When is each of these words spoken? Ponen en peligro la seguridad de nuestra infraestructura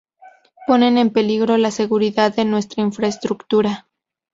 Ponen 0.65 0.97
en 0.97 1.11
peligro 1.11 1.57
la 1.59 1.69
seguridad 1.69 2.33
de 2.35 2.43
nuestra 2.45 2.81
infraestructura 2.81 3.87